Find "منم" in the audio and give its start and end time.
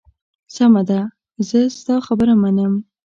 2.43-2.73